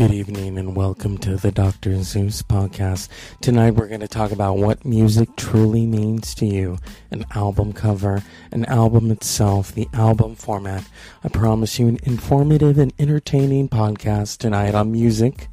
Good 0.00 0.12
evening 0.12 0.56
and 0.56 0.74
welcome 0.74 1.18
to 1.18 1.36
the 1.36 1.52
Dr. 1.52 2.02
Zeus 2.02 2.40
podcast. 2.40 3.10
Tonight 3.42 3.72
we're 3.72 3.86
going 3.86 4.00
to 4.00 4.08
talk 4.08 4.32
about 4.32 4.56
what 4.56 4.82
music 4.82 5.36
truly 5.36 5.84
means 5.84 6.34
to 6.36 6.46
you 6.46 6.78
an 7.10 7.26
album 7.34 7.74
cover, 7.74 8.22
an 8.50 8.64
album 8.64 9.10
itself, 9.10 9.74
the 9.74 9.88
album 9.92 10.36
format. 10.36 10.88
I 11.22 11.28
promise 11.28 11.78
you 11.78 11.86
an 11.86 11.98
informative 12.04 12.78
and 12.78 12.94
entertaining 12.98 13.68
podcast 13.68 14.38
tonight 14.38 14.74
on 14.74 14.90
music. 14.90 15.48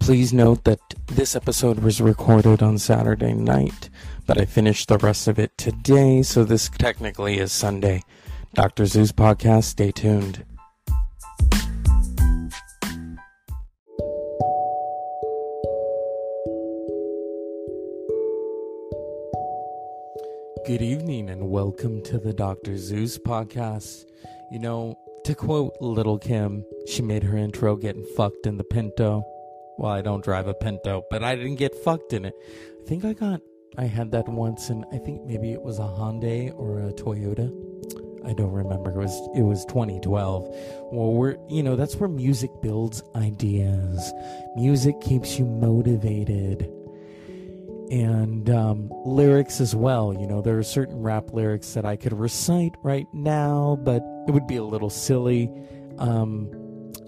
Please 0.00 0.32
note 0.32 0.64
that 0.64 0.80
this 1.06 1.36
episode 1.36 1.78
was 1.78 2.00
recorded 2.00 2.64
on 2.64 2.78
Saturday 2.78 3.32
night, 3.32 3.90
but 4.26 4.40
I 4.40 4.44
finished 4.44 4.88
the 4.88 4.98
rest 4.98 5.28
of 5.28 5.38
it 5.38 5.56
today, 5.56 6.24
so 6.24 6.42
this 6.42 6.68
technically 6.68 7.38
is 7.38 7.52
Sunday. 7.52 8.02
Dr. 8.54 8.86
Zeus 8.86 9.12
podcast, 9.12 9.66
stay 9.66 9.92
tuned. 9.92 10.44
Good 20.68 20.82
evening 20.82 21.30
and 21.30 21.48
welcome 21.48 22.02
to 22.02 22.18
the 22.18 22.34
Dr. 22.34 22.76
Zeus 22.76 23.16
podcast. 23.16 24.04
You 24.52 24.58
know, 24.58 24.98
to 25.24 25.34
quote 25.34 25.72
Little 25.80 26.18
Kim, 26.18 26.62
she 26.86 27.00
made 27.00 27.22
her 27.22 27.38
intro 27.38 27.74
getting 27.74 28.04
fucked 28.14 28.44
in 28.46 28.58
the 28.58 28.64
Pinto. 28.64 29.24
Well, 29.78 29.90
I 29.90 30.02
don't 30.02 30.22
drive 30.22 30.46
a 30.46 30.52
Pinto, 30.52 31.04
but 31.08 31.24
I 31.24 31.36
didn't 31.36 31.54
get 31.54 31.74
fucked 31.74 32.12
in 32.12 32.26
it. 32.26 32.34
I 32.82 32.86
think 32.86 33.06
I 33.06 33.14
got, 33.14 33.40
I 33.78 33.86
had 33.86 34.10
that 34.10 34.28
once, 34.28 34.68
and 34.68 34.84
I 34.92 34.98
think 34.98 35.24
maybe 35.24 35.52
it 35.52 35.62
was 35.62 35.78
a 35.78 35.84
Hyundai 35.84 36.54
or 36.54 36.80
a 36.80 36.92
Toyota. 36.92 37.50
I 38.26 38.34
don't 38.34 38.52
remember. 38.52 38.90
It 38.90 38.98
was 38.98 39.28
it 39.34 39.44
was 39.44 39.64
2012. 39.64 40.54
Well, 40.92 41.12
we're 41.14 41.38
you 41.48 41.62
know 41.62 41.76
that's 41.76 41.96
where 41.96 42.10
music 42.10 42.50
builds 42.60 43.02
ideas. 43.16 44.12
Music 44.54 45.00
keeps 45.00 45.38
you 45.38 45.46
motivated 45.46 46.70
and 47.90 48.50
um, 48.50 48.90
lyrics 49.04 49.60
as 49.60 49.74
well. 49.74 50.14
You 50.14 50.26
know, 50.26 50.40
there 50.40 50.58
are 50.58 50.62
certain 50.62 51.02
rap 51.02 51.32
lyrics 51.32 51.74
that 51.74 51.84
I 51.84 51.96
could 51.96 52.12
recite 52.12 52.74
right 52.82 53.06
now, 53.12 53.78
but 53.82 54.02
it 54.26 54.32
would 54.32 54.46
be 54.46 54.56
a 54.56 54.64
little 54.64 54.90
silly. 54.90 55.50
Um, 55.98 56.50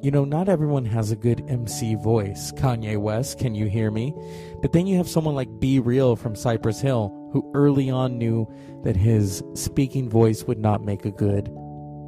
you 0.03 0.11
know, 0.11 0.25
not 0.25 0.48
everyone 0.48 0.86
has 0.86 1.11
a 1.11 1.17
good 1.17 1.45
MC 1.48 1.95
voice. 1.97 2.53
Kanye 2.53 2.97
West, 2.97 3.39
can 3.39 3.55
you 3.55 3.67
hear 3.67 3.91
me? 3.91 4.14
But 4.62 4.73
then 4.73 4.86
you 4.86 4.97
have 4.97 5.08
someone 5.08 5.34
like 5.34 5.61
B-Real 5.61 6.17
from 6.17 6.34
Cypress 6.34 6.81
Hill, 6.81 7.08
who 7.33 7.51
early 7.55 7.91
on 7.91 8.17
knew 8.17 8.51
that 8.83 8.97
his 8.97 9.42
speaking 9.55 10.08
voice 10.08 10.45
would 10.45 10.58
not 10.58 10.83
make 10.83 11.05
a 11.05 11.11
good 11.11 11.51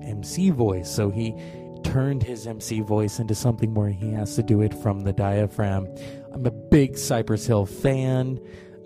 MC 0.02 0.50
voice. 0.50 0.90
So 0.90 1.10
he 1.10 1.34
turned 1.82 2.22
his 2.22 2.46
MC 2.46 2.80
voice 2.80 3.18
into 3.18 3.34
something 3.34 3.74
where 3.74 3.90
he 3.90 4.10
has 4.12 4.34
to 4.36 4.42
do 4.42 4.62
it 4.62 4.74
from 4.74 5.00
the 5.00 5.12
diaphragm. 5.12 5.88
I'm 6.32 6.46
a 6.46 6.50
big 6.50 6.96
Cypress 6.96 7.46
Hill 7.46 7.66
fan, 7.66 8.40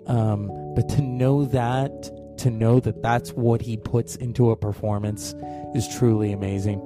um, 0.05 0.47
but 0.75 0.89
to 0.89 1.01
know 1.01 1.45
that, 1.45 2.37
to 2.39 2.49
know 2.49 2.79
that 2.79 3.01
that's 3.01 3.31
what 3.31 3.61
he 3.61 3.77
puts 3.77 4.15
into 4.15 4.51
a 4.51 4.55
performance 4.55 5.33
is 5.73 5.87
truly 5.97 6.31
amazing. 6.31 6.81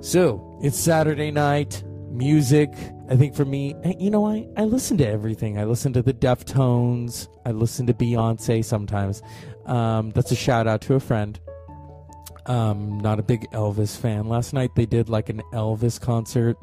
So 0.00 0.58
it's 0.62 0.78
Saturday 0.78 1.30
night, 1.30 1.82
music. 2.10 2.70
I 3.08 3.16
think 3.16 3.34
for 3.34 3.44
me, 3.44 3.74
you 3.98 4.10
know, 4.10 4.26
I, 4.26 4.46
I 4.56 4.64
listen 4.64 4.96
to 4.98 5.06
everything. 5.06 5.58
I 5.58 5.64
listen 5.64 5.92
to 5.94 6.02
the 6.02 6.14
Deftones. 6.14 7.28
I 7.44 7.50
listen 7.50 7.86
to 7.86 7.94
Beyonce 7.94 8.64
sometimes. 8.64 9.22
Um, 9.66 10.10
that's 10.10 10.30
a 10.30 10.36
shout 10.36 10.66
out 10.66 10.80
to 10.82 10.94
a 10.94 11.00
friend. 11.00 11.38
Um, 12.46 12.98
not 13.00 13.18
a 13.18 13.22
big 13.22 13.50
Elvis 13.52 13.96
fan. 13.96 14.28
Last 14.28 14.52
night 14.52 14.74
they 14.74 14.86
did 14.86 15.08
like 15.08 15.28
an 15.28 15.42
Elvis 15.52 16.00
concert, 16.00 16.56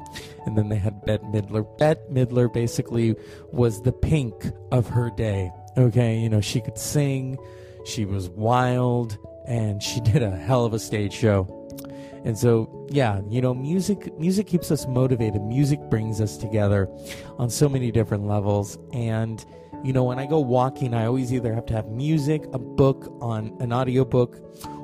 and 0.46 0.56
then 0.56 0.68
they 0.68 0.76
had 0.76 1.04
Bette 1.04 1.24
Midler. 1.24 1.66
Bette 1.78 2.00
Midler 2.10 2.52
basically 2.52 3.16
was 3.50 3.82
the 3.82 3.92
pink 3.92 4.52
of 4.70 4.88
her 4.88 5.10
day. 5.10 5.50
Okay, 5.76 6.18
you 6.18 6.28
know, 6.28 6.40
she 6.40 6.60
could 6.60 6.78
sing, 6.78 7.38
she 7.84 8.04
was 8.04 8.28
wild, 8.30 9.18
and 9.46 9.82
she 9.82 10.00
did 10.12 10.22
a 10.22 10.30
hell 10.30 10.64
of 10.64 10.72
a 10.72 10.78
stage 10.78 11.12
show. 11.12 11.58
And 12.24 12.38
so, 12.38 12.86
yeah, 12.90 13.20
you 13.28 13.40
know, 13.40 13.52
music 13.52 14.16
music 14.18 14.46
keeps 14.46 14.70
us 14.70 14.86
motivated. 14.86 15.42
Music 15.42 15.80
brings 15.90 16.20
us 16.20 16.36
together 16.36 16.88
on 17.38 17.50
so 17.50 17.68
many 17.68 17.90
different 17.90 18.26
levels. 18.26 18.78
And 18.92 19.44
you 19.84 19.92
know, 19.92 20.04
when 20.04 20.18
I 20.18 20.26
go 20.26 20.38
walking, 20.38 20.94
I 20.94 21.06
always 21.06 21.32
either 21.32 21.52
have 21.54 21.66
to 21.66 21.74
have 21.74 21.88
music, 21.88 22.44
a 22.52 22.58
book 22.58 23.16
on 23.20 23.56
an 23.60 23.72
audiobook, 23.72 24.38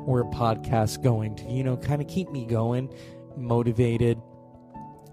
or 0.07 0.21
a 0.21 0.25
podcast 0.25 1.03
going 1.03 1.37
to, 1.37 1.45
you 1.51 1.63
know, 1.63 1.77
kind 1.77 2.03
of 2.03 2.09
keep 2.09 2.31
me 2.31 2.45
going, 2.45 2.93
motivated. 3.37 4.21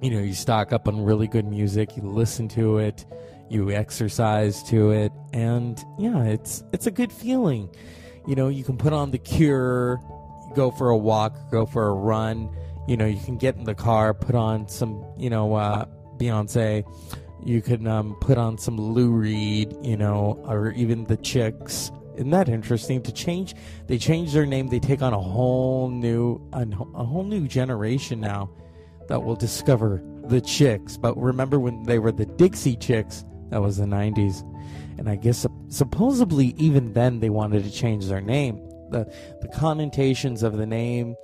You 0.01 0.11
know, 0.11 0.19
you 0.19 0.33
stock 0.33 0.73
up 0.73 0.87
on 0.87 1.03
really 1.03 1.27
good 1.27 1.45
music, 1.45 1.95
you 1.95 2.03
listen 2.03 2.47
to 2.49 2.79
it, 2.79 3.05
you 3.49 3.71
exercise 3.71 4.63
to 4.63 4.91
it, 4.91 5.11
and 5.33 5.83
yeah, 5.99 6.23
it's 6.23 6.63
it's 6.73 6.87
a 6.87 6.91
good 6.91 7.11
feeling. 7.11 7.69
You 8.27 8.35
know, 8.35 8.47
you 8.47 8.63
can 8.63 8.77
put 8.77 8.91
on 8.91 9.11
the 9.11 9.19
cure, 9.19 9.99
go 10.55 10.71
for 10.71 10.89
a 10.89 10.97
walk, 10.97 11.51
go 11.51 11.65
for 11.65 11.87
a 11.87 11.93
run. 11.93 12.49
You 12.87 12.97
know, 12.97 13.05
you 13.05 13.19
can 13.23 13.37
get 13.37 13.55
in 13.55 13.63
the 13.63 13.75
car, 13.75 14.13
put 14.13 14.35
on 14.35 14.67
some, 14.67 15.05
you 15.17 15.29
know, 15.29 15.53
uh, 15.53 15.85
Beyonce. 16.17 16.83
You 17.43 17.61
can 17.61 17.87
um, 17.87 18.15
put 18.21 18.37
on 18.37 18.57
some 18.57 18.79
Lou 18.79 19.11
Reed, 19.11 19.75
you 19.83 19.97
know, 19.97 20.41
or 20.45 20.71
even 20.71 21.03
the 21.03 21.17
Chicks 21.17 21.91
isn't 22.15 22.29
that 22.31 22.47
interesting? 22.47 23.01
To 23.03 23.11
change, 23.11 23.55
they 23.87 23.97
change 23.97 24.33
their 24.33 24.45
name. 24.45 24.67
They 24.67 24.79
take 24.79 25.01
on 25.01 25.13
a 25.13 25.19
whole 25.19 25.89
new, 25.89 26.41
a, 26.53 26.65
whole 27.03 27.23
new 27.23 27.47
generation 27.47 28.21
now 28.21 28.49
that 29.07 29.23
will 29.23 29.35
discover 29.35 30.01
the 30.27 30.41
Chicks. 30.41 30.97
But 30.97 31.17
remember 31.17 31.59
when 31.59 31.83
they 31.83 31.99
were 31.99 32.11
the 32.11 32.25
Dixie 32.25 32.77
Chicks? 32.77 33.25
That 33.49 33.61
was 33.61 33.77
the 33.77 33.85
'90s, 33.85 34.41
and 34.97 35.09
I 35.09 35.15
guess 35.15 35.45
supposedly 35.67 36.55
even 36.57 36.93
then 36.93 37.19
they 37.19 37.29
wanted 37.29 37.63
to 37.63 37.71
change 37.71 38.07
their 38.07 38.21
name. 38.21 38.57
The 38.89 39.11
the 39.41 39.49
connotations 39.49 40.41
of 40.41 40.57
the 40.57 40.65
name, 40.65 41.15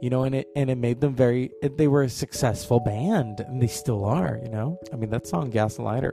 you 0.00 0.10
know, 0.10 0.24
and 0.24 0.34
it 0.34 0.48
and 0.56 0.70
it 0.70 0.76
made 0.76 1.00
them 1.00 1.14
very. 1.14 1.50
They 1.62 1.88
were 1.88 2.02
a 2.02 2.08
successful 2.08 2.80
band, 2.80 3.40
and 3.40 3.62
they 3.62 3.66
still 3.66 4.04
are. 4.04 4.40
You 4.42 4.50
know, 4.50 4.78
I 4.92 4.96
mean 4.96 5.10
that 5.10 5.26
song 5.26 5.50
"Gaslighter." 5.50 6.12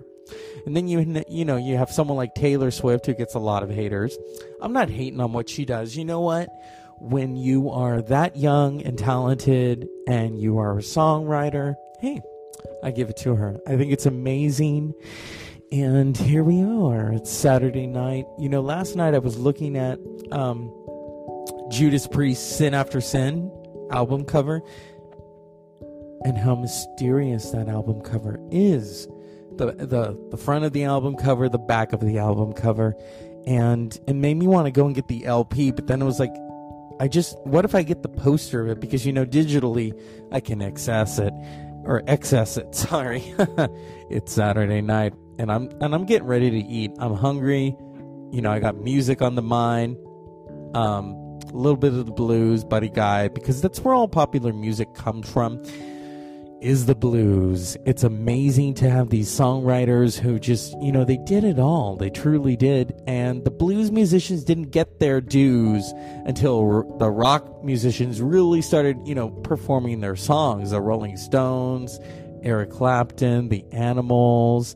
And 0.65 0.75
then 0.75 0.87
you 0.87 1.23
you 1.29 1.45
know 1.45 1.57
you 1.57 1.77
have 1.77 1.89
someone 1.89 2.17
like 2.17 2.35
Taylor 2.35 2.71
Swift 2.71 3.05
who 3.05 3.13
gets 3.13 3.35
a 3.35 3.39
lot 3.39 3.63
of 3.63 3.69
haters. 3.69 4.17
I'm 4.61 4.73
not 4.73 4.89
hating 4.89 5.21
on 5.21 5.33
what 5.33 5.49
she 5.49 5.65
does. 5.65 5.95
You 5.95 6.05
know 6.05 6.21
what? 6.21 6.49
When 6.99 7.35
you 7.35 7.69
are 7.69 8.01
that 8.03 8.35
young 8.35 8.81
and 8.81 8.97
talented 8.97 9.87
and 10.07 10.39
you 10.39 10.57
are 10.57 10.79
a 10.79 10.81
songwriter, 10.81 11.75
hey, 11.99 12.21
I 12.83 12.91
give 12.91 13.09
it 13.09 13.17
to 13.17 13.35
her. 13.35 13.57
I 13.67 13.77
think 13.77 13.91
it's 13.91 14.05
amazing. 14.07 14.93
And 15.71 16.17
here 16.17 16.43
we 16.43 16.63
are. 16.63 17.11
It's 17.11 17.31
Saturday 17.31 17.85
night. 17.85 18.25
You 18.39 18.49
know, 18.49 18.61
last 18.61 18.95
night 18.95 19.13
I 19.13 19.19
was 19.19 19.37
looking 19.37 19.77
at 19.77 19.99
um, 20.31 20.73
Judas 21.69 22.07
Priest 22.07 22.57
Sin 22.57 22.73
After 22.73 22.99
Sin 22.99 23.51
album 23.91 24.25
cover 24.25 24.61
and 26.23 26.37
how 26.37 26.55
mysterious 26.55 27.51
that 27.51 27.67
album 27.67 28.01
cover 28.01 28.39
is 28.51 29.07
the 29.57 29.73
the 29.73 30.17
the 30.29 30.37
front 30.37 30.65
of 30.65 30.73
the 30.73 30.83
album 30.83 31.15
cover, 31.15 31.49
the 31.49 31.57
back 31.57 31.93
of 31.93 31.99
the 31.99 32.17
album 32.17 32.53
cover, 32.53 32.95
and 33.45 33.99
it 34.07 34.15
made 34.15 34.35
me 34.35 34.47
want 34.47 34.65
to 34.65 34.71
go 34.71 34.85
and 34.85 34.95
get 34.95 35.07
the 35.07 35.25
LP. 35.25 35.71
But 35.71 35.87
then 35.87 36.01
it 36.01 36.05
was 36.05 36.19
like, 36.19 36.33
I 36.99 37.07
just 37.07 37.37
what 37.39 37.65
if 37.65 37.75
I 37.75 37.83
get 37.83 38.03
the 38.03 38.09
poster 38.09 38.61
of 38.61 38.69
it 38.69 38.79
because 38.79 39.05
you 39.05 39.13
know 39.13 39.25
digitally 39.25 39.99
I 40.31 40.39
can 40.39 40.61
access 40.61 41.19
it 41.19 41.33
or 41.83 42.03
excess 42.07 42.57
it. 42.57 42.73
Sorry, 42.75 43.23
it's 44.09 44.31
Saturday 44.31 44.81
night 44.81 45.13
and 45.39 45.51
I'm 45.51 45.69
and 45.81 45.93
I'm 45.93 46.05
getting 46.05 46.27
ready 46.27 46.49
to 46.49 46.59
eat. 46.59 46.91
I'm 46.99 47.13
hungry. 47.13 47.75
You 48.31 48.41
know, 48.41 48.51
I 48.51 48.59
got 48.59 48.75
music 48.77 49.21
on 49.21 49.35
the 49.35 49.41
mind. 49.41 49.97
Um, 50.73 51.15
a 51.51 51.57
little 51.57 51.77
bit 51.77 51.93
of 51.93 52.05
the 52.05 52.11
blues, 52.11 52.63
Buddy 52.63 52.89
Guy, 52.89 53.27
because 53.27 53.61
that's 53.61 53.79
where 53.81 53.93
all 53.93 54.07
popular 54.07 54.53
music 54.53 54.93
comes 54.93 55.29
from 55.29 55.61
is 56.61 56.87
the 56.87 56.95
blues. 56.95 57.77
It's 57.85 58.03
amazing 58.03 58.73
to 58.75 58.89
have 58.89 59.09
these 59.09 59.29
songwriters 59.29 60.17
who 60.17 60.39
just, 60.39 60.75
you 60.81 60.91
know, 60.91 61.05
they 61.05 61.17
did 61.17 61.43
it 61.43 61.59
all. 61.59 61.95
They 61.95 62.09
truly 62.09 62.55
did. 62.55 62.99
And 63.05 63.43
the 63.45 63.51
blues 63.51 63.91
musicians 63.91 64.43
didn't 64.43 64.71
get 64.71 64.99
their 64.99 65.21
dues 65.21 65.93
until 66.25 66.97
the 66.97 67.11
rock 67.11 67.63
musicians 67.63 68.21
really 68.21 68.61
started, 68.61 68.97
you 69.05 69.13
know, 69.13 69.29
performing 69.29 69.99
their 69.99 70.15
songs. 70.15 70.71
The 70.71 70.81
Rolling 70.81 71.17
Stones, 71.17 71.99
Eric 72.41 72.71
Clapton, 72.71 73.49
the 73.49 73.63
Animals, 73.71 74.75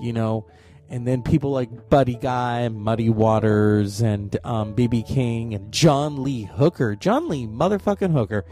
you 0.00 0.12
know, 0.12 0.46
and 0.92 1.08
then 1.08 1.22
people 1.22 1.50
like 1.50 1.88
Buddy 1.88 2.16
Guy, 2.16 2.68
Muddy 2.68 3.08
Waters, 3.08 4.02
and 4.02 4.36
um, 4.44 4.74
BB 4.74 5.08
King, 5.08 5.54
and 5.54 5.72
John 5.72 6.22
Lee 6.22 6.42
Hooker. 6.44 6.94
John 6.94 7.28
Lee 7.28 7.46
motherfucking 7.46 8.12
Hooker 8.12 8.44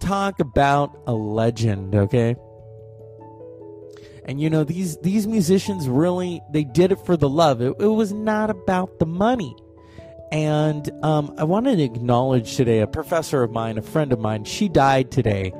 talk 0.00 0.40
about 0.40 0.98
a 1.06 1.12
legend, 1.12 1.94
okay? 1.94 2.34
And 4.24 4.40
you 4.40 4.48
know 4.48 4.64
these 4.64 4.96
these 4.98 5.26
musicians 5.26 5.86
really 5.86 6.40
they 6.50 6.64
did 6.64 6.92
it 6.92 6.98
for 7.04 7.16
the 7.16 7.28
love. 7.28 7.60
It, 7.60 7.74
it 7.78 7.86
was 7.88 8.12
not 8.12 8.48
about 8.48 8.98
the 8.98 9.06
money. 9.06 9.54
And 10.30 10.90
um, 11.04 11.34
I 11.36 11.44
wanted 11.44 11.76
to 11.76 11.82
acknowledge 11.82 12.56
today 12.56 12.80
a 12.80 12.86
professor 12.86 13.42
of 13.42 13.50
mine, 13.50 13.76
a 13.76 13.82
friend 13.82 14.14
of 14.14 14.18
mine. 14.18 14.44
She 14.44 14.70
died 14.70 15.10
today. 15.10 15.52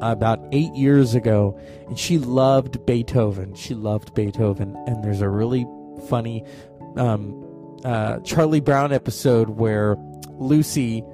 About 0.00 0.40
eight 0.52 0.74
years 0.74 1.14
ago, 1.14 1.58
and 1.88 1.98
she 1.98 2.18
loved 2.18 2.84
Beethoven. 2.86 3.54
She 3.54 3.74
loved 3.74 4.14
Beethoven, 4.14 4.76
and 4.86 5.02
there's 5.04 5.20
a 5.20 5.28
really 5.28 5.66
funny 6.08 6.44
um, 6.96 7.78
uh, 7.84 8.18
Charlie 8.20 8.60
Brown 8.60 8.92
episode 8.92 9.50
where 9.50 9.96
Lucy 10.30 11.04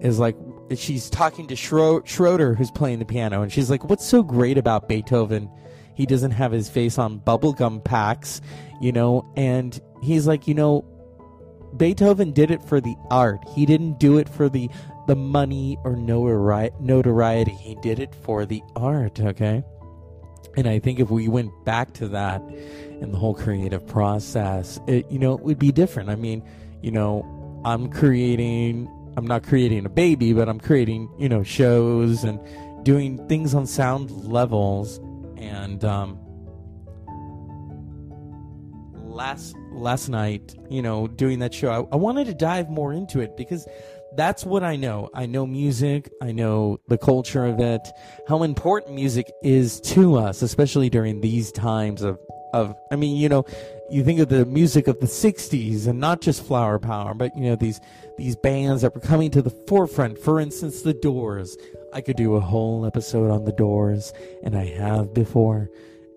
is 0.00 0.18
like, 0.18 0.36
she's 0.76 1.08
talking 1.10 1.46
to 1.48 1.56
Schroeder, 1.56 2.54
who's 2.54 2.70
playing 2.70 2.98
the 2.98 3.04
piano, 3.04 3.42
and 3.42 3.52
she's 3.52 3.70
like, 3.70 3.84
"What's 3.84 4.04
so 4.06 4.22
great 4.22 4.58
about 4.58 4.88
Beethoven? 4.88 5.50
He 5.94 6.06
doesn't 6.06 6.32
have 6.32 6.52
his 6.52 6.68
face 6.68 6.98
on 6.98 7.20
bubblegum 7.20 7.84
packs, 7.84 8.40
you 8.80 8.92
know." 8.92 9.30
And 9.36 9.78
he's 10.02 10.26
like, 10.26 10.46
"You 10.46 10.54
know, 10.54 10.84
Beethoven 11.76 12.32
did 12.32 12.50
it 12.50 12.62
for 12.62 12.80
the 12.80 12.96
art. 13.10 13.40
He 13.54 13.66
didn't 13.66 13.98
do 13.98 14.18
it 14.18 14.28
for 14.28 14.48
the 14.48 14.68
the 15.06 15.16
money 15.16 15.78
or 15.84 15.96
notoriety. 15.96 17.52
He 17.52 17.76
did 17.76 17.98
it 17.98 18.14
for 18.14 18.44
the 18.44 18.62
art, 18.74 19.20
okay? 19.20 19.64
And 20.56 20.66
I 20.66 20.78
think 20.78 21.00
if 21.00 21.10
we 21.10 21.28
went 21.28 21.52
back 21.64 21.92
to 21.94 22.08
that 22.08 22.40
in 23.00 23.12
the 23.12 23.18
whole 23.18 23.34
creative 23.34 23.86
process, 23.86 24.80
it 24.86 25.10
you 25.10 25.18
know, 25.18 25.34
it 25.34 25.42
would 25.42 25.58
be 25.58 25.70
different. 25.70 26.08
I 26.08 26.16
mean, 26.16 26.42
you 26.82 26.90
know, 26.90 27.60
I'm 27.64 27.90
creating 27.90 28.90
I'm 29.16 29.26
not 29.26 29.42
creating 29.42 29.84
a 29.86 29.88
baby, 29.90 30.32
but 30.32 30.48
I'm 30.48 30.60
creating, 30.60 31.10
you 31.18 31.28
know, 31.28 31.42
shows 31.42 32.24
and 32.24 32.40
doing 32.84 33.26
things 33.28 33.54
on 33.54 33.66
sound 33.66 34.10
levels 34.10 34.98
and 35.36 35.84
um 35.84 36.18
last 39.16 39.56
last 39.72 40.08
night, 40.08 40.54
you 40.70 40.80
know, 40.80 41.06
doing 41.06 41.40
that 41.40 41.52
show, 41.52 41.70
I, 41.70 41.94
I 41.94 41.96
wanted 41.96 42.26
to 42.26 42.34
dive 42.34 42.70
more 42.70 42.92
into 42.92 43.20
it 43.20 43.36
because 43.36 43.66
that's 44.16 44.44
what 44.44 44.62
I 44.62 44.76
know. 44.76 45.10
I 45.14 45.26
know 45.26 45.46
music, 45.46 46.10
I 46.22 46.32
know 46.32 46.80
the 46.88 46.98
culture 46.98 47.44
of 47.44 47.60
it, 47.60 47.80
how 48.28 48.42
important 48.42 48.94
music 48.94 49.30
is 49.42 49.80
to 49.82 50.16
us, 50.16 50.42
especially 50.42 50.90
during 50.90 51.20
these 51.20 51.52
times 51.52 52.02
of 52.02 52.18
of 52.52 52.74
I 52.90 52.96
mean, 52.96 53.16
you 53.16 53.28
know, 53.28 53.44
you 53.90 54.02
think 54.02 54.18
of 54.20 54.28
the 54.28 54.46
music 54.46 54.88
of 54.88 55.00
the 55.00 55.06
60s 55.06 55.86
and 55.86 56.00
not 56.00 56.20
just 56.20 56.44
flower 56.44 56.78
power, 56.78 57.14
but 57.14 57.36
you 57.36 57.44
know 57.44 57.56
these 57.56 57.80
these 58.16 58.36
bands 58.36 58.82
that 58.82 58.94
were 58.94 59.00
coming 59.00 59.30
to 59.32 59.42
the 59.42 59.50
forefront. 59.50 60.18
For 60.18 60.40
instance, 60.40 60.82
the 60.82 60.94
Doors. 60.94 61.56
I 61.92 62.00
could 62.00 62.16
do 62.16 62.34
a 62.34 62.40
whole 62.40 62.84
episode 62.84 63.30
on 63.30 63.44
the 63.44 63.52
Doors 63.52 64.12
and 64.42 64.56
I 64.56 64.66
have 64.66 65.14
before 65.14 65.70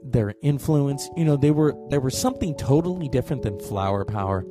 their 0.03 0.33
influence. 0.41 1.09
You 1.15 1.25
know, 1.25 1.37
they 1.37 1.51
were 1.51 1.75
they 1.89 1.97
were 1.97 2.09
something 2.09 2.55
totally 2.55 3.09
different 3.09 3.43
than 3.43 3.59
flower 3.59 4.05
power. 4.05 4.45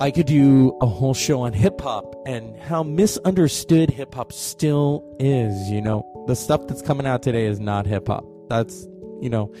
I 0.00 0.10
could 0.10 0.26
do 0.26 0.76
a 0.80 0.86
whole 0.86 1.14
show 1.14 1.42
on 1.42 1.52
hip 1.52 1.80
hop 1.80 2.16
and 2.26 2.58
how 2.60 2.82
misunderstood 2.82 3.90
hip 3.90 4.14
hop 4.14 4.32
still 4.32 5.04
is. 5.20 5.70
You 5.70 5.80
know, 5.80 6.24
the 6.26 6.34
stuff 6.34 6.66
that's 6.66 6.82
coming 6.82 7.06
out 7.06 7.22
today 7.22 7.46
is 7.46 7.60
not 7.60 7.86
hip 7.86 8.08
hop. 8.08 8.24
That's, 8.48 8.88
you 9.20 9.30
know, 9.30 9.52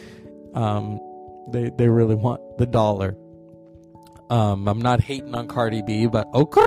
um, 0.54 0.98
they, 1.52 1.70
they 1.76 1.88
really 1.88 2.16
want 2.16 2.40
the 2.58 2.66
dollar. 2.66 3.16
Um, 4.28 4.66
I'm 4.66 4.80
not 4.80 5.00
hating 5.00 5.34
on 5.34 5.46
Cardi 5.46 5.82
B, 5.82 6.06
but 6.06 6.26
okay, 6.34 6.60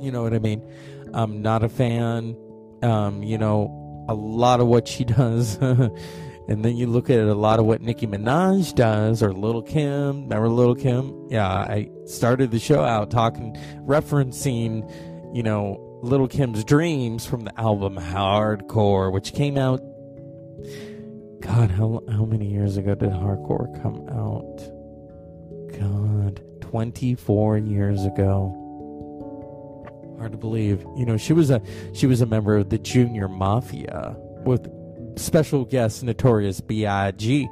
you 0.00 0.10
know 0.10 0.22
what 0.22 0.34
I 0.34 0.40
mean? 0.40 0.66
I'm 1.12 1.42
not 1.42 1.62
a 1.62 1.68
fan. 1.68 2.36
Um, 2.82 3.22
you 3.22 3.38
know, 3.38 4.06
a 4.08 4.14
lot 4.14 4.60
of 4.60 4.66
what 4.66 4.88
she 4.88 5.04
does 5.04 5.56
And 6.46 6.64
then 6.64 6.76
you 6.76 6.86
look 6.86 7.08
at 7.08 7.20
a 7.20 7.34
lot 7.34 7.58
of 7.58 7.64
what 7.64 7.80
Nicki 7.80 8.06
Minaj 8.06 8.74
does 8.74 9.22
or 9.22 9.32
Little 9.32 9.62
Kim. 9.62 10.24
Remember 10.24 10.48
Little 10.48 10.74
Kim? 10.74 11.28
Yeah, 11.30 11.48
I 11.48 11.88
started 12.04 12.50
the 12.50 12.58
show 12.58 12.82
out 12.82 13.10
talking, 13.10 13.56
referencing, 13.86 14.90
you 15.34 15.42
know, 15.42 15.80
Little 16.02 16.28
Kim's 16.28 16.62
Dreams 16.64 17.24
from 17.24 17.44
the 17.44 17.58
album 17.58 17.96
Hardcore, 17.96 19.10
which 19.10 19.32
came 19.32 19.56
out. 19.56 19.80
God, 21.40 21.70
how, 21.70 22.02
how 22.10 22.26
many 22.26 22.46
years 22.46 22.76
ago 22.76 22.94
did 22.94 23.10
Hardcore 23.10 23.82
come 23.82 24.06
out? 24.10 24.74
God, 25.78 26.42
24 26.60 27.58
years 27.58 28.04
ago. 28.04 28.60
Hard 30.18 30.32
to 30.32 30.38
believe. 30.38 30.84
You 30.96 31.06
know, 31.06 31.16
she 31.16 31.32
was 31.32 31.50
a 31.50 31.60
she 31.92 32.06
was 32.06 32.20
a 32.20 32.26
member 32.26 32.56
of 32.56 32.70
the 32.70 32.78
Junior 32.78 33.28
Mafia 33.28 34.14
with 34.44 34.68
special 35.16 35.64
guest 35.64 36.02
Notorious 36.02 36.60
B.I.G. 36.60 37.48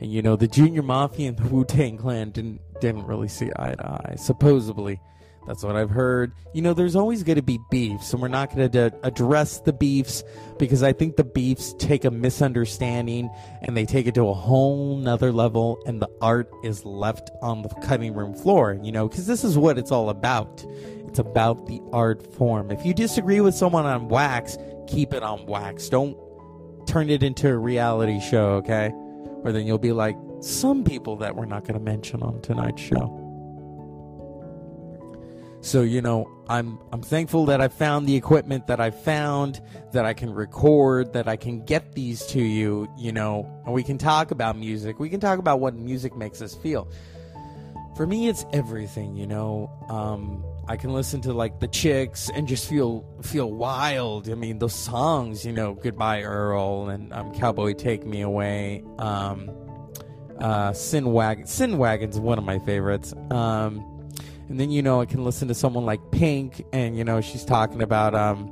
And 0.00 0.12
you 0.12 0.22
know, 0.22 0.36
the 0.36 0.48
Junior 0.48 0.82
Mafia 0.82 1.28
and 1.28 1.36
the 1.36 1.48
Wu 1.48 1.64
Tang 1.64 1.96
Clan 1.96 2.30
didn't 2.30 2.60
didn't 2.80 3.06
really 3.06 3.28
see 3.28 3.50
eye 3.56 3.74
to 3.74 3.86
eye. 3.86 4.16
Supposedly, 4.16 5.00
that's 5.46 5.62
what 5.62 5.76
I've 5.76 5.90
heard. 5.90 6.32
You 6.52 6.62
know, 6.62 6.74
there's 6.74 6.96
always 6.96 7.22
going 7.22 7.36
to 7.36 7.42
be 7.42 7.58
beefs, 7.70 8.12
and 8.12 8.20
we're 8.20 8.28
not 8.28 8.54
going 8.54 8.70
to 8.70 8.92
address 9.02 9.60
the 9.60 9.72
beefs 9.72 10.24
because 10.58 10.82
I 10.82 10.92
think 10.92 11.16
the 11.16 11.24
beefs 11.24 11.74
take 11.78 12.04
a 12.04 12.10
misunderstanding 12.10 13.30
and 13.62 13.76
they 13.76 13.84
take 13.84 14.06
it 14.06 14.14
to 14.14 14.28
a 14.28 14.34
whole 14.34 14.96
nother 14.96 15.32
level, 15.32 15.78
and 15.86 16.00
the 16.00 16.10
art 16.20 16.50
is 16.62 16.84
left 16.84 17.30
on 17.42 17.62
the 17.62 17.68
cutting 17.86 18.14
room 18.14 18.34
floor. 18.34 18.78
You 18.82 18.92
know, 18.92 19.08
because 19.08 19.26
this 19.26 19.44
is 19.44 19.56
what 19.56 19.78
it's 19.78 19.90
all 19.92 20.10
about. 20.10 20.64
It's 21.06 21.18
about 21.18 21.66
the 21.66 21.80
art 21.92 22.34
form. 22.34 22.70
If 22.70 22.84
you 22.84 22.92
disagree 22.92 23.40
with 23.40 23.54
someone 23.54 23.86
on 23.86 24.08
wax, 24.08 24.58
keep 24.86 25.12
it 25.12 25.22
on 25.22 25.46
wax. 25.46 25.88
Don't 25.88 26.16
turn 26.86 27.10
it 27.10 27.22
into 27.22 27.48
a 27.48 27.56
reality 27.56 28.20
show, 28.20 28.54
okay? 28.54 28.90
Or 29.42 29.52
then 29.52 29.66
you'll 29.66 29.78
be 29.78 29.92
like 29.92 30.16
some 30.40 30.84
people 30.84 31.16
that 31.16 31.36
we're 31.36 31.46
not 31.46 31.62
going 31.62 31.78
to 31.78 31.84
mention 31.84 32.22
on 32.22 32.40
tonight's 32.42 32.82
show. 32.82 33.20
So, 35.60 35.80
you 35.80 36.02
know, 36.02 36.30
I'm 36.46 36.78
I'm 36.92 37.02
thankful 37.02 37.46
that 37.46 37.62
I 37.62 37.68
found 37.68 38.06
the 38.06 38.14
equipment 38.16 38.66
that 38.66 38.80
I 38.80 38.90
found, 38.90 39.62
that 39.92 40.04
I 40.04 40.12
can 40.12 40.30
record, 40.30 41.14
that 41.14 41.26
I 41.26 41.36
can 41.36 41.64
get 41.64 41.94
these 41.94 42.26
to 42.26 42.42
you, 42.42 42.86
you 42.98 43.12
know, 43.12 43.50
and 43.64 43.72
we 43.72 43.82
can 43.82 43.96
talk 43.96 44.30
about 44.30 44.58
music. 44.58 44.98
We 44.98 45.08
can 45.08 45.20
talk 45.20 45.38
about 45.38 45.60
what 45.60 45.74
music 45.74 46.14
makes 46.14 46.42
us 46.42 46.54
feel. 46.54 46.86
For 47.96 48.06
me, 48.06 48.28
it's 48.28 48.44
everything, 48.52 49.16
you 49.16 49.26
know. 49.26 49.70
Um, 49.88 50.44
I 50.66 50.76
can 50.76 50.92
listen 50.92 51.20
to 51.22 51.32
like 51.32 51.60
the 51.60 51.68
chicks 51.68 52.30
and 52.34 52.48
just 52.48 52.68
feel 52.68 53.04
feel 53.22 53.50
wild. 53.50 54.28
I 54.28 54.34
mean, 54.34 54.58
those 54.58 54.74
songs, 54.74 55.44
you 55.44 55.52
know, 55.52 55.74
Goodbye 55.74 56.22
Earl 56.22 56.88
and 56.88 57.12
um, 57.12 57.34
Cowboy 57.34 57.74
Take 57.74 58.06
Me 58.06 58.22
Away, 58.22 58.82
um, 58.98 59.50
uh, 60.40 60.72
Sin 60.72 61.12
Wagon. 61.12 61.46
Sin 61.46 61.76
Wagon's 61.76 62.18
one 62.18 62.38
of 62.38 62.44
my 62.44 62.58
favorites. 62.60 63.12
Um, 63.30 63.84
and 64.48 64.58
then 64.58 64.70
you 64.70 64.82
know, 64.82 65.00
I 65.00 65.06
can 65.06 65.24
listen 65.24 65.48
to 65.48 65.54
someone 65.54 65.84
like 65.84 66.00
Pink, 66.12 66.64
and 66.72 66.96
you 66.96 67.04
know, 67.04 67.20
she's 67.20 67.44
talking 67.44 67.82
about 67.82 68.14
um, 68.14 68.48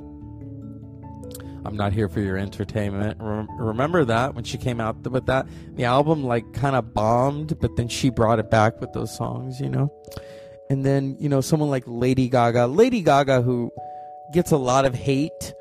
I'm 1.65 1.77
not 1.77 1.93
here 1.93 2.09
for 2.09 2.19
your 2.19 2.37
entertainment. 2.37 3.17
remember 3.19 4.05
that 4.05 4.35
when 4.35 4.43
she 4.43 4.57
came 4.57 4.81
out 4.81 4.97
with 5.07 5.25
that, 5.27 5.47
the 5.75 5.85
album 5.85 6.23
like 6.23 6.51
kind 6.53 6.75
of 6.75 6.93
bombed, 6.93 7.59
but 7.59 7.75
then 7.75 7.87
she 7.87 8.09
brought 8.09 8.39
it 8.39 8.51
back 8.51 8.79
with 8.81 8.91
those 8.93 9.15
songs, 9.15 9.59
you 9.59 9.69
know. 9.69 9.91
And 10.73 10.83
then, 10.83 11.17
you 11.19 11.29
know, 11.29 11.39
someone 11.39 11.69
like 11.69 11.83
Lady 11.85 12.27
Gaga. 12.27 12.65
Lady 12.65 13.03
Gaga, 13.03 13.43
who 13.43 13.71
gets 14.33 14.49
a 14.49 14.57
lot 14.57 14.85
of 14.85 14.95
hate. 14.95 15.53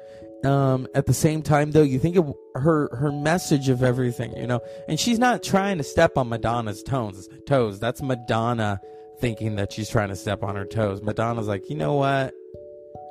Um, 0.43 0.89
at 0.95 1.05
the 1.05 1.13
same 1.13 1.43
time, 1.43 1.73
though, 1.73 1.83
you 1.83 1.99
think 1.99 2.17
of 2.17 2.33
her 2.55 2.89
her 2.97 3.13
message 3.13 3.69
of 3.69 3.83
everything, 3.83 4.35
you 4.39 4.47
know, 4.47 4.61
and 4.89 4.99
she's 4.99 5.19
not 5.19 5.43
trying 5.43 5.77
to 5.77 5.85
step 5.85 6.17
on 6.17 6.31
Madonna's 6.31 6.83
toes. 6.83 7.29
Toes. 7.47 7.79
That's 7.79 8.01
Madonna 8.01 8.81
thinking 9.21 9.57
that 9.57 9.71
she's 9.71 9.91
trying 9.91 10.09
to 10.09 10.17
step 10.17 10.43
on 10.43 10.57
her 10.57 10.65
toes. 10.65 11.03
Madonna's 11.03 11.47
like, 11.47 11.69
you 11.69 11.77
know 11.77 11.93
what? 11.93 12.33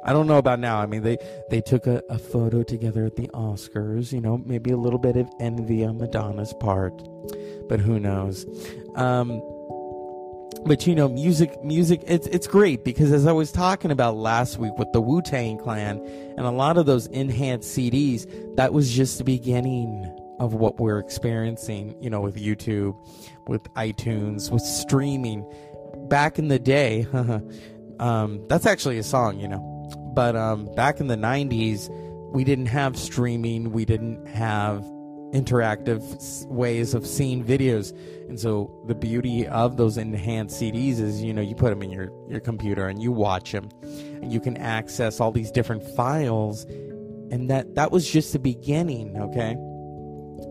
I 0.03 0.11
don't 0.11 0.25
know 0.25 0.39
about 0.39 0.59
now. 0.59 0.79
I 0.79 0.87
mean, 0.87 1.03
they 1.03 1.19
they 1.51 1.61
took 1.61 1.85
a, 1.85 2.01
a 2.09 2.17
photo 2.17 2.63
together 2.63 3.05
at 3.05 3.15
the 3.15 3.27
Oscars. 3.27 4.11
You 4.11 4.21
know, 4.21 4.39
maybe 4.39 4.71
a 4.71 4.77
little 4.77 4.97
bit 4.97 5.17
of 5.17 5.29
envy 5.39 5.85
on 5.85 5.99
Madonna's 5.99 6.55
part, 6.59 6.99
but 7.69 7.79
who 7.79 7.99
knows? 7.99 8.47
Um, 8.95 9.39
but 10.65 10.85
you 10.85 10.93
know, 10.93 11.09
music, 11.09 11.63
music, 11.63 12.03
it's 12.05 12.27
it's 12.27 12.47
great 12.47 12.83
because 12.83 13.11
as 13.11 13.25
I 13.25 13.31
was 13.31 13.51
talking 13.51 13.91
about 13.91 14.15
last 14.15 14.57
week 14.57 14.77
with 14.77 14.91
the 14.91 15.01
Wu 15.01 15.21
Tang 15.21 15.57
Clan 15.57 15.97
and 16.37 16.45
a 16.45 16.51
lot 16.51 16.77
of 16.77 16.85
those 16.85 17.07
enhanced 17.07 17.75
CDs, 17.75 18.27
that 18.55 18.73
was 18.73 18.91
just 18.91 19.17
the 19.17 19.23
beginning 19.23 20.05
of 20.39 20.53
what 20.53 20.79
we're 20.79 20.99
experiencing. 20.99 21.95
You 22.01 22.09
know, 22.09 22.21
with 22.21 22.35
YouTube, 22.35 22.95
with 23.47 23.63
iTunes, 23.73 24.51
with 24.51 24.61
streaming. 24.61 25.45
Back 26.09 26.37
in 26.37 26.47
the 26.47 26.59
day, 26.59 27.07
um, 27.99 28.45
that's 28.47 28.65
actually 28.65 28.97
a 28.97 29.03
song, 29.03 29.39
you 29.39 29.47
know. 29.47 29.67
But 30.13 30.35
um, 30.35 30.65
back 30.75 30.99
in 30.99 31.07
the 31.07 31.15
'90s, 31.15 31.89
we 32.31 32.43
didn't 32.43 32.67
have 32.67 32.97
streaming. 32.97 33.71
We 33.71 33.85
didn't 33.85 34.27
have 34.27 34.85
interactive 35.33 36.45
ways 36.47 36.93
of 36.93 37.05
seeing 37.05 37.43
videos. 37.43 37.95
And 38.27 38.39
so 38.39 38.71
the 38.87 38.95
beauty 38.95 39.47
of 39.47 39.77
those 39.77 39.97
enhanced 39.97 40.61
CDs 40.61 40.99
is, 40.99 41.23
you 41.23 41.33
know, 41.33 41.41
you 41.41 41.55
put 41.55 41.69
them 41.69 41.81
in 41.81 41.91
your, 41.91 42.09
your 42.29 42.39
computer 42.39 42.87
and 42.87 43.01
you 43.01 43.11
watch 43.11 43.51
them 43.51 43.69
and 43.81 44.31
you 44.31 44.39
can 44.39 44.57
access 44.57 45.19
all 45.19 45.31
these 45.31 45.51
different 45.51 45.83
files. 45.95 46.63
And 47.31 47.49
that, 47.49 47.75
that 47.75 47.91
was 47.91 48.09
just 48.09 48.33
the 48.33 48.39
beginning, 48.39 49.17
okay? 49.17 49.55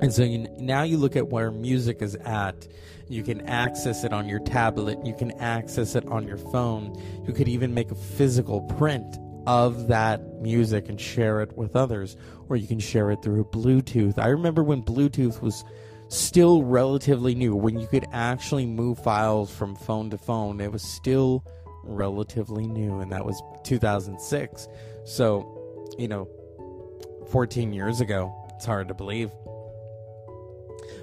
And 0.01 0.13
so 0.13 0.23
you, 0.23 0.47
now 0.59 0.83
you 0.83 0.97
look 0.97 1.15
at 1.17 1.29
where 1.29 1.51
music 1.51 2.01
is 2.01 2.15
at. 2.17 2.67
You 3.09 3.23
can 3.23 3.43
access 3.43 4.05
it 4.05 4.13
on 4.13 4.29
your 4.29 4.39
tablet. 4.41 5.05
You 5.05 5.15
can 5.15 5.33
access 5.41 5.95
it 5.95 6.07
on 6.07 6.27
your 6.27 6.39
phone. 6.39 6.95
You 7.27 7.35
could 7.35 7.49
even 7.49 7.75
make 7.75 7.91
a 7.91 7.95
physical 7.95 8.63
print 8.63 9.19
of 9.47 9.89
that 9.89 10.41
music 10.41 10.89
and 10.89 11.01
share 11.01 11.41
it 11.41 11.57
with 11.57 11.77
others, 11.77 12.17
or 12.49 12.57
you 12.57 12.67
can 12.67 12.79
share 12.79 13.11
it 13.11 13.23
through 13.23 13.45
Bluetooth. 13.45 14.19
I 14.19 14.29
remember 14.29 14.63
when 14.63 14.83
Bluetooth 14.83 15.41
was 15.41 15.65
still 16.09 16.63
relatively 16.63 17.35
new, 17.35 17.55
when 17.55 17.79
you 17.79 17.87
could 17.87 18.07
actually 18.13 18.67
move 18.67 18.99
files 18.99 19.51
from 19.51 19.77
phone 19.77 20.11
to 20.11 20.19
phone, 20.19 20.61
it 20.61 20.73
was 20.73 20.83
still 20.83 21.45
relatively 21.85 22.67
new, 22.67 22.99
and 22.99 23.13
that 23.13 23.25
was 23.25 23.41
2006. 23.65 24.69
So, 25.05 25.87
you 25.99 26.09
know, 26.09 26.29
14 27.31 27.73
years 27.73 28.01
ago. 28.01 28.35
It's 28.57 28.67
hard 28.67 28.89
to 28.89 28.95
believe. 28.95 29.31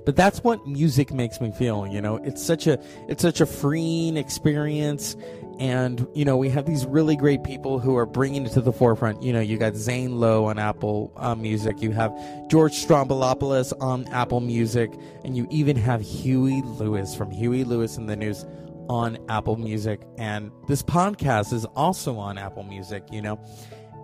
But 0.06 0.16
that's 0.16 0.44
what 0.44 0.66
music 0.68 1.12
makes 1.12 1.42
me 1.42 1.52
feel, 1.52 1.88
you 1.88 2.02
know. 2.02 2.18
It's 2.18 2.44
such 2.44 2.68
a 2.68 2.80
it's 3.08 3.22
such 3.22 3.42
a 3.42 3.46
freeing 3.46 4.16
experience 4.16 5.18
and 5.60 6.08
you 6.14 6.26
know 6.26 6.38
we 6.38 6.50
have 6.50 6.66
these 6.66 6.86
really 6.86 7.16
great 7.16 7.44
people 7.44 7.80
who 7.80 7.96
are 7.98 8.06
bringing 8.06 8.46
it 8.46 8.52
to 8.54 8.62
the 8.62 8.72
forefront. 8.72 9.24
You 9.24 9.34
know 9.34 9.40
you 9.40 9.58
got 9.58 9.76
zane 9.76 10.20
lowe 10.20 10.46
on 10.46 10.60
apple 10.60 11.12
uh, 11.18 11.36
music. 11.36 11.82
You 11.82 11.92
have 11.92 12.16
george 12.50 12.74
stroumboulopoulos 12.74 13.74
on 13.82 14.08
apple 14.10 14.40
music. 14.40 14.92
And 15.24 15.36
you 15.36 15.48
even 15.50 15.76
have 15.76 16.02
huey 16.02 16.62
lewis 16.62 17.16
from 17.16 17.32
huey 17.32 17.64
lewis 17.64 17.98
and 17.98 18.10
the 18.10 18.16
news 18.16 18.46
on 18.90 19.18
apple 19.30 19.56
music. 19.56 20.02
And 20.18 20.52
this 20.68 20.84
podcast 20.84 21.54
is 21.54 21.66
also 21.76 22.18
on 22.18 22.38
apple 22.38 22.64
music 22.64 23.04
you 23.12 23.22
know. 23.22 23.40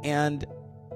And 0.03 0.45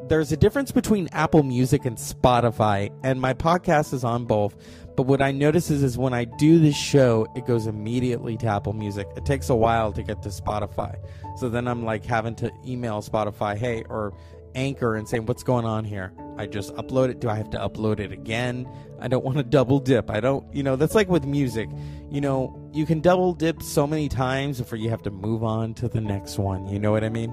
there's 0.08 0.32
a 0.32 0.38
difference 0.38 0.72
between 0.72 1.10
apple 1.12 1.44
music 1.44 1.86
and 1.86 1.98
spotify. 1.98 2.92
And 3.04 3.20
my 3.20 3.34
podcast 3.34 3.94
is 3.94 4.04
on 4.04 4.26
both 4.26 4.56
but 4.98 5.04
what 5.04 5.22
I 5.22 5.32
notice 5.32 5.70
is, 5.70 5.84
is 5.84 5.96
when 5.96 6.16
I 6.16 6.26
do 6.26 6.58
this 6.58 6.76
show, 6.76 7.28
it 7.36 7.46
goes 7.46 7.68
immediately 7.68 8.36
to 8.38 8.48
Apple 8.48 8.74
Music. 8.74 9.08
It 9.16 9.26
takes 9.26 9.48
a 9.48 9.56
while 9.56 9.94
to 9.94 10.02
get 10.02 10.24
to 10.24 10.30
Spotify. 10.30 10.98
So 11.38 11.50
then 11.50 11.68
I'm 11.68 11.86
like 11.86 12.04
having 12.04 12.34
to 12.38 12.52
email 12.66 13.04
Spotify, 13.04 13.56
hey, 13.56 13.84
or 13.90 14.18
Anchor 14.56 14.96
and 14.96 15.08
saying, 15.08 15.28
what's 15.28 15.44
going 15.44 15.66
on 15.66 15.86
here? 15.86 16.14
I 16.40 16.48
just 16.48 16.74
upload 16.74 17.10
it. 17.10 17.20
Do 17.20 17.30
I 17.30 17.36
have 17.36 17.52
to 17.52 17.60
upload 17.60 18.00
it 18.00 18.12
again? 18.12 18.68
I 19.00 19.08
don't 19.08 19.24
want 19.24 19.38
to 19.38 19.44
double 19.44 19.80
dip. 19.80 20.10
I 20.10 20.20
don't, 20.20 20.52
you 20.52 20.64
know, 20.64 20.76
that's 20.76 20.96
like 20.96 21.10
with 21.10 21.26
music. 21.26 21.70
You 22.10 22.20
know, 22.20 22.72
you 22.74 22.88
can 22.88 23.00
double 23.00 23.36
dip 23.36 23.62
so 23.62 23.86
many 23.86 24.10
times 24.10 24.58
before 24.58 24.80
you 24.80 24.90
have 24.90 25.04
to 25.04 25.12
move 25.12 25.44
on 25.44 25.76
to 25.76 25.88
the 25.88 26.02
next 26.02 26.40
one. 26.40 26.66
You 26.66 26.80
know 26.80 26.92
what 26.92 27.04
I 27.04 27.10
mean? 27.10 27.30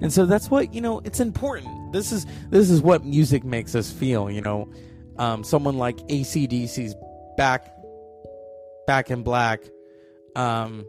And 0.00 0.12
so 0.12 0.26
that's 0.26 0.48
what, 0.48 0.72
you 0.72 0.80
know, 0.80 1.00
it's 1.00 1.18
important. 1.18 1.92
This 1.92 2.12
is 2.12 2.24
this 2.50 2.70
is 2.70 2.82
what 2.82 3.04
music 3.04 3.42
makes 3.42 3.74
us 3.74 3.90
feel, 3.90 4.30
you 4.30 4.42
know 4.42 4.68
um, 5.18 5.44
someone 5.44 5.78
like 5.78 5.96
ACDC's 5.96 6.94
Back 7.36 7.72
Back 8.86 9.10
in 9.10 9.22
Black, 9.22 9.60
um, 10.34 10.86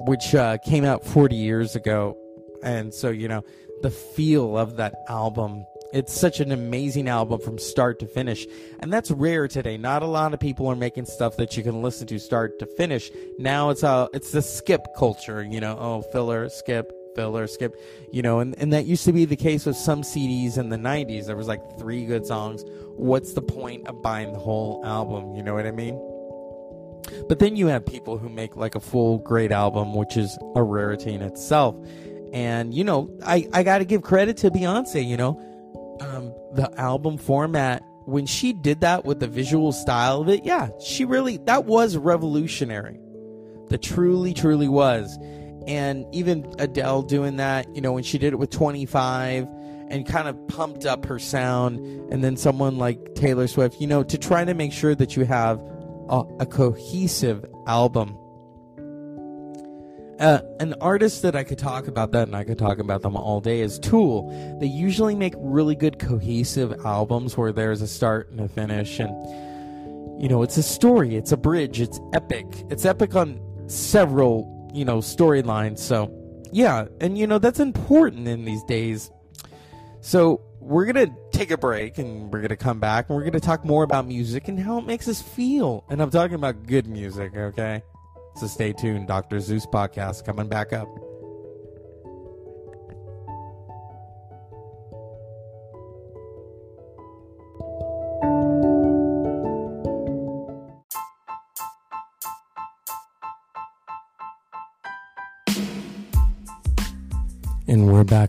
which 0.00 0.34
uh, 0.34 0.58
came 0.58 0.84
out 0.84 1.04
40 1.04 1.36
years 1.36 1.74
ago. 1.74 2.18
And 2.62 2.92
so, 2.92 3.10
you 3.10 3.28
know, 3.28 3.42
the 3.82 3.90
feel 3.90 4.56
of 4.56 4.76
that 4.76 4.94
album, 5.08 5.64
it's 5.92 6.12
such 6.12 6.40
an 6.40 6.52
amazing 6.52 7.08
album 7.08 7.40
from 7.40 7.58
start 7.58 7.98
to 8.00 8.06
finish. 8.06 8.46
And 8.80 8.92
that's 8.92 9.10
rare 9.10 9.48
today. 9.48 9.78
Not 9.78 10.02
a 10.02 10.06
lot 10.06 10.34
of 10.34 10.40
people 10.40 10.68
are 10.68 10.76
making 10.76 11.06
stuff 11.06 11.36
that 11.38 11.56
you 11.56 11.62
can 11.62 11.82
listen 11.82 12.06
to 12.08 12.18
start 12.18 12.58
to 12.60 12.66
finish. 12.66 13.10
Now 13.38 13.70
it's 13.70 13.82
a, 13.82 14.08
it's 14.12 14.30
the 14.30 14.42
skip 14.42 14.86
culture, 14.96 15.42
you 15.42 15.60
know, 15.60 15.76
oh, 15.78 16.02
filler, 16.02 16.48
skip, 16.48 16.92
filler, 17.14 17.46
skip, 17.46 17.74
you 18.12 18.22
know, 18.22 18.40
and, 18.40 18.54
and 18.58 18.72
that 18.72 18.86
used 18.86 19.04
to 19.04 19.12
be 19.12 19.24
the 19.24 19.36
case 19.36 19.66
with 19.66 19.76
some 19.76 20.02
CDs 20.02 20.58
in 20.58 20.68
the 20.68 20.76
90s. 20.76 21.26
There 21.26 21.36
was 21.36 21.48
like 21.48 21.60
three 21.78 22.04
good 22.04 22.26
songs. 22.26 22.64
What's 22.96 23.32
the 23.32 23.42
point 23.42 23.86
of 23.88 24.02
buying 24.02 24.32
the 24.32 24.38
whole 24.38 24.82
album? 24.84 25.34
You 25.34 25.42
know 25.42 25.54
what 25.54 25.66
I 25.66 25.72
mean? 25.72 26.00
But 27.28 27.38
then 27.38 27.56
you 27.56 27.66
have 27.66 27.84
people 27.84 28.18
who 28.18 28.28
make 28.28 28.56
like 28.56 28.74
a 28.74 28.80
full 28.80 29.18
great 29.18 29.52
album, 29.52 29.94
which 29.94 30.16
is 30.16 30.38
a 30.54 30.62
rarity 30.62 31.12
in 31.14 31.22
itself. 31.22 31.76
And, 32.32 32.72
you 32.72 32.84
know, 32.84 33.10
I, 33.24 33.48
I 33.52 33.62
got 33.62 33.78
to 33.78 33.84
give 33.84 34.02
credit 34.02 34.38
to 34.38 34.50
Beyonce, 34.50 35.06
you 35.06 35.16
know, 35.16 35.38
um, 36.00 36.32
the 36.54 36.72
album 36.78 37.18
format. 37.18 37.82
When 38.04 38.26
she 38.26 38.52
did 38.52 38.80
that 38.80 39.04
with 39.04 39.20
the 39.20 39.28
visual 39.28 39.70
style 39.72 40.22
of 40.22 40.28
it, 40.28 40.44
yeah, 40.44 40.70
she 40.84 41.04
really, 41.04 41.36
that 41.44 41.66
was 41.66 41.96
revolutionary. 41.96 42.98
That 43.68 43.80
truly, 43.80 44.34
truly 44.34 44.68
was 44.68 45.16
and 45.66 46.06
even 46.14 46.52
Adele 46.58 47.02
doing 47.02 47.36
that, 47.36 47.74
you 47.74 47.80
know, 47.80 47.92
when 47.92 48.02
she 48.02 48.18
did 48.18 48.32
it 48.32 48.36
with 48.36 48.50
25 48.50 49.48
and 49.88 50.06
kind 50.06 50.28
of 50.28 50.48
pumped 50.48 50.86
up 50.86 51.04
her 51.06 51.18
sound, 51.18 51.78
and 52.12 52.24
then 52.24 52.36
someone 52.36 52.78
like 52.78 53.14
Taylor 53.14 53.46
Swift, 53.46 53.80
you 53.80 53.86
know, 53.86 54.02
to 54.02 54.16
try 54.16 54.44
to 54.44 54.54
make 54.54 54.72
sure 54.72 54.94
that 54.94 55.16
you 55.16 55.24
have 55.24 55.58
a, 56.08 56.22
a 56.40 56.46
cohesive 56.46 57.44
album. 57.66 58.16
Uh, 60.18 60.40
an 60.60 60.74
artist 60.80 61.22
that 61.22 61.34
I 61.34 61.42
could 61.42 61.58
talk 61.58 61.88
about 61.88 62.12
that, 62.12 62.28
and 62.28 62.36
I 62.36 62.44
could 62.44 62.58
talk 62.58 62.78
about 62.78 63.02
them 63.02 63.16
all 63.16 63.40
day, 63.40 63.60
is 63.60 63.78
Tool. 63.78 64.30
They 64.60 64.66
usually 64.66 65.14
make 65.14 65.34
really 65.36 65.74
good 65.74 65.98
cohesive 65.98 66.72
albums 66.84 67.36
where 67.36 67.52
there's 67.52 67.82
a 67.82 67.88
start 67.88 68.30
and 68.30 68.40
a 68.40 68.48
finish, 68.48 69.00
and 69.00 69.10
you 70.22 70.28
know, 70.28 70.42
it's 70.42 70.56
a 70.56 70.62
story, 70.62 71.16
it's 71.16 71.32
a 71.32 71.36
bridge, 71.36 71.80
it's 71.80 71.98
epic. 72.12 72.46
It's 72.70 72.84
epic 72.84 73.16
on 73.16 73.40
several 73.66 74.61
you 74.72 74.84
know, 74.84 74.98
storyline. 74.98 75.78
So, 75.78 76.10
yeah, 76.52 76.86
and 77.00 77.16
you 77.16 77.26
know, 77.26 77.38
that's 77.38 77.60
important 77.60 78.28
in 78.28 78.44
these 78.44 78.62
days. 78.64 79.10
So, 80.00 80.40
we're 80.60 80.84
going 80.84 81.06
to 81.06 81.12
take 81.36 81.50
a 81.50 81.58
break 81.58 81.98
and 81.98 82.32
we're 82.32 82.40
going 82.40 82.50
to 82.50 82.56
come 82.56 82.78
back 82.78 83.08
and 83.08 83.16
we're 83.16 83.22
going 83.22 83.32
to 83.32 83.40
talk 83.40 83.64
more 83.64 83.82
about 83.82 84.06
music 84.06 84.48
and 84.48 84.58
how 84.58 84.78
it 84.78 84.86
makes 84.86 85.08
us 85.08 85.20
feel. 85.20 85.84
And 85.90 86.00
I'm 86.00 86.10
talking 86.10 86.34
about 86.34 86.66
good 86.66 86.86
music, 86.86 87.36
okay? 87.36 87.82
So, 88.36 88.46
stay 88.46 88.72
tuned. 88.72 89.08
Dr. 89.08 89.40
Zeus 89.40 89.66
podcast 89.66 90.24
coming 90.24 90.48
back 90.48 90.72
up. 90.72 90.88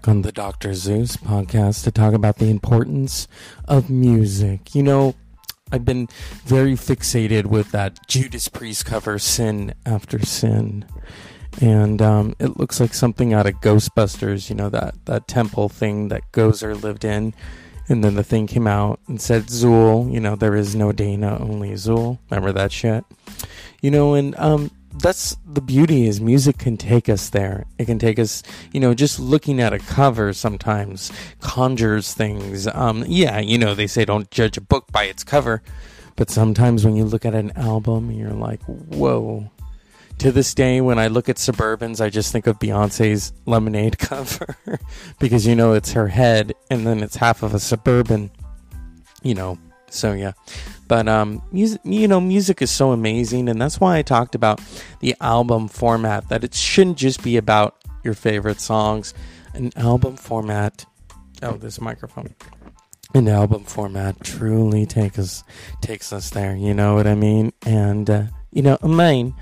Back 0.04 0.10
on 0.10 0.22
the 0.22 0.32
Dr. 0.32 0.74
Zeus 0.74 1.16
podcast 1.16 1.84
to 1.84 1.92
talk 1.92 2.14
about 2.14 2.38
the 2.38 2.50
importance 2.50 3.28
of 3.66 3.90
music. 3.90 4.76
You 4.76 4.84
know, 4.84 5.16
I've 5.72 5.86
been 5.86 6.08
very 6.46 6.74
fixated 6.74 7.46
with 7.46 7.72
that 7.72 8.08
Judas 8.08 8.50
Priest 8.50 8.86
cover, 8.86 9.18
Sin 9.18 9.74
After 9.86 10.20
Sin. 10.26 10.86
And 11.62 12.02
um, 12.02 12.36
it 12.40 12.58
looks 12.58 12.80
like 12.80 12.94
something 12.94 13.34
out 13.34 13.46
of 13.46 13.54
Ghostbusters, 13.62 14.50
you 14.50 14.56
know, 14.56 14.70
that, 14.70 14.96
that 15.06 15.28
temple 15.28 15.70
thing 15.70 16.10
that 16.10 16.32
Gozer 16.32 16.82
lived 16.82 17.06
in. 17.06 17.34
And 17.88 18.04
then 18.04 18.16
the 18.16 18.24
thing 18.24 18.48
came 18.48 18.68
out 18.68 19.00
and 19.08 19.22
said, 19.22 19.44
Zuul, 19.44 20.12
you 20.12 20.20
know, 20.20 20.36
there 20.36 20.56
is 20.56 20.76
no 20.76 20.92
Dana, 20.92 21.38
only 21.40 21.72
Zuul. 21.72 22.20
Remember 22.30 22.52
that 22.52 22.72
shit? 22.72 23.06
You 23.82 23.92
know, 23.92 24.16
and 24.16 24.36
um, 24.38 24.72
that's 25.00 25.36
the 25.46 25.62
beauty 25.62 26.08
is 26.08 26.22
music 26.22 26.58
can 26.58 26.78
take 26.78 27.10
us 27.10 27.30
there. 27.30 27.66
It 27.78 27.86
can 27.86 28.00
take 28.00 28.20
us, 28.20 28.44
you 28.72 28.80
know, 28.80 28.94
just 28.94 29.20
looking 29.20 29.60
at 29.60 29.74
a 29.74 29.80
cover 29.80 30.34
sometimes 30.34 31.12
conjures 31.42 32.14
things. 32.14 32.68
Um, 32.68 33.04
yeah, 33.08 33.40
you 33.40 33.58
know, 33.58 33.76
they 33.76 33.88
say 33.88 34.06
don't 34.06 34.30
judge 34.32 34.58
a 34.58 34.62
book 34.62 34.92
by 34.92 35.06
its 35.06 35.24
cover, 35.24 35.62
but 36.16 36.30
sometimes 36.30 36.86
when 36.86 36.96
you 36.96 37.06
look 37.06 37.26
at 37.26 37.34
an 37.34 37.52
album, 37.56 38.12
you're 38.12 38.32
like, 38.32 38.62
whoa. 38.66 39.50
To 40.20 40.32
this 40.32 40.54
day, 40.54 40.80
when 40.80 41.00
I 41.00 41.08
look 41.08 41.28
at 41.28 41.38
Suburbans, 41.38 42.00
I 42.00 42.10
just 42.10 42.32
think 42.32 42.46
of 42.46 42.60
Beyonce's 42.60 43.34
Lemonade 43.46 43.98
cover 43.98 44.56
because 45.20 45.46
you 45.46 45.56
know 45.56 45.74
it's 45.74 45.94
her 45.94 46.08
head 46.08 46.54
and 46.70 46.86
then 46.86 47.02
it's 47.02 47.16
half 47.16 47.42
of 47.42 47.54
a 47.54 47.60
Suburban, 47.60 48.30
you 49.24 49.34
know. 49.34 49.58
So 49.90 50.14
yeah, 50.14 50.34
but 50.88 51.08
um, 51.08 51.42
music, 51.52 51.82
you 51.84 52.08
know, 52.08 52.20
music 52.20 52.62
is 52.62 52.72
so 52.72 52.92
amazing, 52.92 53.50
and 53.50 53.62
that's 53.62 53.80
why 53.80 53.98
I 53.98 54.02
talked 54.02 54.36
about 54.36 54.62
the 55.00 55.16
album 55.22 55.68
format. 55.68 56.30
That 56.30 56.44
it 56.44 56.54
shouldn't 56.54 56.98
just 56.98 57.24
be 57.24 57.38
about 57.38 57.76
your 58.04 58.14
favorite 58.14 58.60
songs. 58.60 59.14
An 59.54 59.72
album 59.76 60.18
format. 60.18 60.86
Oh, 61.42 61.54
this 61.54 61.80
microphone. 61.80 62.36
An 63.14 63.28
album 63.28 63.64
format 63.64 64.24
truly 64.24 64.86
takes 64.86 65.20
us 65.20 65.44
takes 65.82 66.12
us 66.12 66.32
there. 66.32 66.56
You 66.56 66.74
know 66.74 66.96
what 66.96 67.08
I 67.08 67.16
mean? 67.16 67.54
And 67.66 68.10
uh, 68.10 68.24
you 68.52 68.62
know, 68.62 68.78
mean 68.82 69.36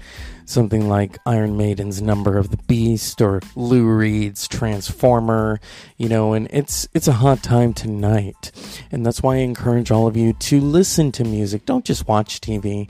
something 0.52 0.88
like 0.90 1.18
Iron 1.26 1.58
Maiden's 1.58 2.02
Number 2.02 2.38
of 2.38 2.52
the 2.52 2.58
Beast 2.58 3.22
or 3.22 3.42
Lou 3.56 3.88
Reed's 3.88 4.48
Transformer, 4.48 5.60
you 5.98 6.10
know, 6.10 6.34
and 6.34 6.48
it's 6.52 6.88
it's 6.94 7.08
a 7.08 7.14
hot 7.14 7.42
time 7.42 7.74
tonight. 7.74 8.52
And 8.92 9.06
that's 9.06 9.24
why 9.24 9.36
I 9.36 9.40
encourage 9.40 9.92
all 9.92 10.08
of 10.08 10.18
you 10.18 10.34
to 10.34 10.60
listen 10.60 11.12
to 11.14 11.24
music. 11.24 11.66
Don't 11.66 11.86
just 11.86 12.08
watch 12.08 12.42
TV. 12.42 12.90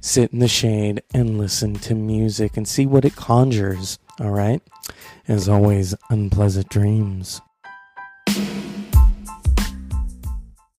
Sit 0.00 0.32
in 0.32 0.38
the 0.38 0.48
shade 0.48 1.02
and 1.12 1.36
listen 1.36 1.74
to 1.74 1.94
music 1.94 2.56
and 2.56 2.66
see 2.66 2.86
what 2.86 3.04
it 3.04 3.16
conjures, 3.16 3.98
all 4.18 4.30
right? 4.30 4.62
As 5.28 5.46
always, 5.46 5.94
unpleasant 6.08 6.70
dreams. 6.70 7.42